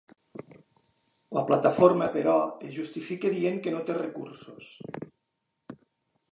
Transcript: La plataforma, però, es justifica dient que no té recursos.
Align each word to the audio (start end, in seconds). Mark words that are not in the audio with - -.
La 1.37 1.43
plataforma, 1.51 2.07
però, 2.17 2.33
es 2.69 2.73
justifica 2.79 3.33
dient 3.37 3.63
que 3.67 3.77
no 3.77 3.85
té 3.91 3.99
recursos. 4.01 4.75